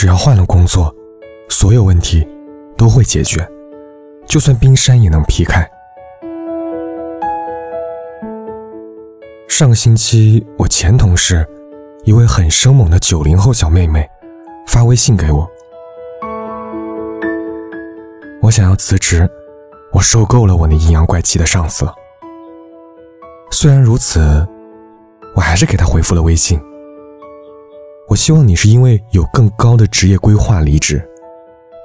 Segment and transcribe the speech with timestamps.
[0.00, 0.94] 只要换了工作，
[1.48, 2.24] 所有问题
[2.76, 3.44] 都会解决，
[4.28, 5.68] 就算冰山也能劈开。
[9.48, 11.44] 上个星期，我前同事，
[12.04, 14.08] 一位很生猛的九零后小妹妹，
[14.68, 15.50] 发微信给我，
[18.40, 19.28] 我想要辞职，
[19.92, 21.92] 我受够了我那阴阳怪气的上司了。
[23.50, 24.46] 虽然如此，
[25.34, 26.60] 我还是给她回复了微信。
[28.18, 31.00] 希望你是因为有更高的职业规划离职，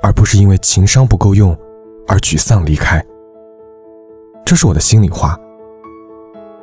[0.00, 1.58] 而不是因为情商不够用
[2.06, 3.04] 而沮丧离开。
[4.46, 5.36] 这是我的心里话。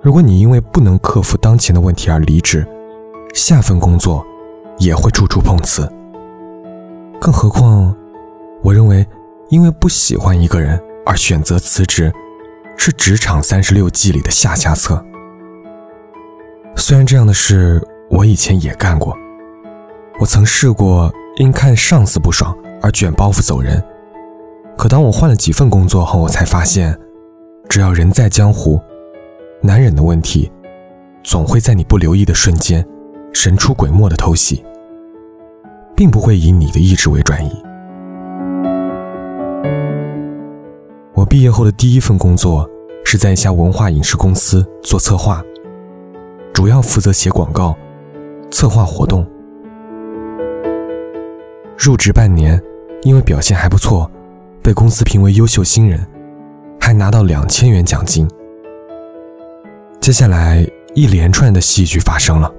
[0.00, 2.66] 如果你因为不能克服当前的问题而离职，
[3.34, 4.26] 下份工作
[4.78, 5.86] 也会处处碰瓷。
[7.20, 7.94] 更何况，
[8.62, 9.06] 我认为
[9.50, 12.10] 因为不喜欢一个人而选择辞职，
[12.78, 15.04] 是职场三十六计里的下下策。
[16.76, 19.14] 虽然这样的事我以前也干过。
[20.20, 23.82] 我曾试过因看上司不爽而卷包袱走人，
[24.76, 26.94] 可当我换了几份工作后，我才发现，
[27.70, 28.78] 只要人在江湖，
[29.62, 30.52] 难忍的问题，
[31.24, 32.86] 总会在你不留意的瞬间，
[33.32, 34.62] 神出鬼没的偷袭，
[35.96, 37.50] 并不会以你的意志为转移。
[41.14, 42.68] 我毕业后的第一份工作
[43.06, 45.42] 是在一家文化影视公司做策划，
[46.52, 47.74] 主要负责写广告、
[48.50, 49.26] 策划活动。
[51.82, 52.62] 入职半年，
[53.04, 54.08] 因为表现还不错，
[54.62, 56.06] 被公司评为优秀新人，
[56.78, 58.28] 还拿到两千元奖金。
[59.98, 60.62] 接下来
[60.94, 62.52] 一连串的戏剧发生了。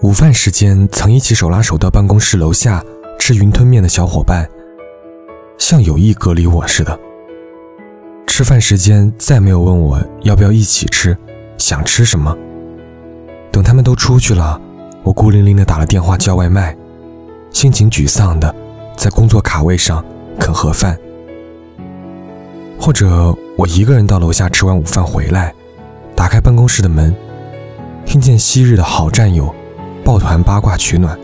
[0.00, 2.82] 午饭时间，曾一起手拉手到办公室楼下
[3.16, 4.44] 吃云吞面的小伙伴，
[5.56, 6.98] 像有意隔离我似的。
[8.26, 11.16] 吃饭时间再没有问我要不要一起吃，
[11.58, 12.36] 想吃什么。
[13.52, 14.60] 等他们都出去了，
[15.04, 16.76] 我孤零零的打了电话叫外卖。
[17.54, 18.52] 心情沮丧的，
[18.96, 20.04] 在工作卡位上
[20.40, 20.98] 啃盒饭，
[22.78, 25.54] 或者我一个人到楼下吃完午饭回来，
[26.16, 27.14] 打开办公室的门，
[28.04, 29.54] 听见昔日的好战友
[30.04, 31.16] 抱团八卦取暖。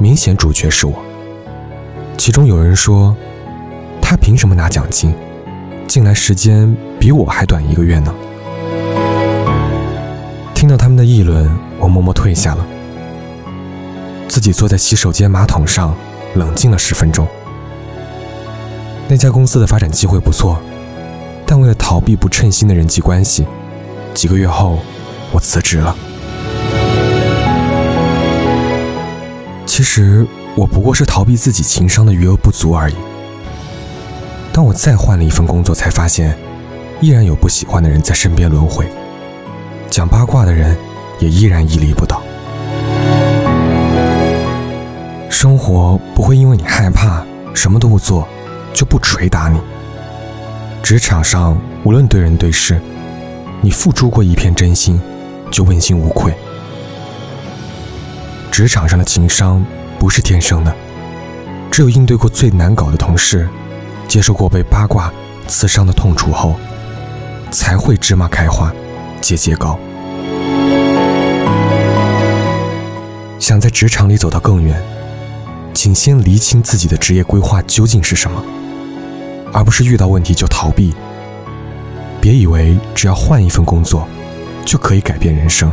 [0.00, 0.94] 明显主角是我。
[2.18, 3.16] 其中有人说，
[4.00, 5.14] 他凭什么拿奖金？
[5.86, 8.12] 进来时间比我还短一个月呢。
[10.52, 12.66] 听到他们的议论，我默默退下了。
[14.32, 15.94] 自己坐在洗手间马桶上，
[16.36, 17.28] 冷静了十分钟。
[19.06, 20.58] 那家公司的发展机会不错，
[21.44, 23.44] 但为了逃避不称心的人际关系，
[24.14, 24.78] 几个月后，
[25.32, 25.94] 我辞职了。
[29.66, 30.26] 其实
[30.56, 32.94] 我不过是逃避自己情商的余额不足而已。
[34.50, 36.34] 当我再换了一份工作，才发现，
[37.02, 38.90] 依然有不喜欢的人在身边轮回，
[39.90, 40.74] 讲八卦的人
[41.20, 42.22] 也依然屹立不倒。
[45.42, 47.20] 生活不会因为你害怕
[47.52, 48.28] 什么都不做，
[48.72, 49.60] 就不捶打你。
[50.84, 52.80] 职场上无论对人对事，
[53.60, 55.02] 你付出过一片真心，
[55.50, 56.32] 就问心无愧。
[58.52, 59.66] 职场上的情商
[59.98, 60.72] 不是天生的，
[61.72, 63.48] 只有应对过最难搞的同事，
[64.06, 65.12] 接受过被八卦
[65.48, 66.54] 刺伤的痛楚后，
[67.50, 68.72] 才会芝麻开花，
[69.20, 69.76] 节节高。
[73.40, 74.80] 想在职场里走到更远。
[75.82, 78.40] 请先厘清自己的职业规划究竟是什么，
[79.52, 80.94] 而不是遇到问题就逃避。
[82.20, 84.06] 别以为只要换一份工作，
[84.64, 85.72] 就可以改变人生。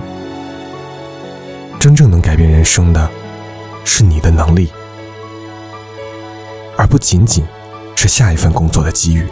[1.79, 3.07] 真正能改变人生的，
[3.85, 4.71] 是你的能力，
[6.75, 7.45] 而不仅仅
[7.95, 9.27] 是下一份工作的机遇。